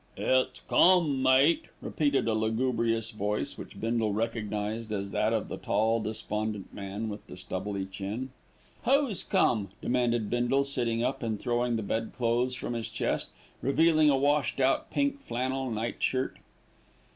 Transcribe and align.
"It's 0.17 0.61
come, 0.61 1.21
mate," 1.21 1.65
repeated 1.79 2.27
a 2.27 2.33
lugubrious 2.33 3.11
voice, 3.11 3.55
which 3.55 3.79
Bindle 3.79 4.13
recognised 4.13 4.91
as 4.91 5.11
that 5.11 5.31
of 5.31 5.47
the 5.47 5.57
tall, 5.57 5.99
despondent 5.99 6.73
man 6.73 7.07
with 7.07 7.27
the 7.27 7.37
stubbly 7.37 7.85
chin. 7.85 8.31
"Who's 8.83 9.21
come?" 9.21 9.69
demanded 9.79 10.27
Bindle, 10.27 10.63
sitting 10.63 11.03
up 11.03 11.21
and 11.21 11.39
throwing 11.39 11.75
the 11.75 11.83
bedclothes 11.83 12.55
from 12.55 12.73
his 12.73 12.89
chest, 12.89 13.27
revealing 13.61 14.09
a 14.09 14.17
washed 14.17 14.59
out 14.59 14.89
pink 14.89 15.19
flannel 15.21 15.69
night 15.69 16.01
shirt. 16.01 16.37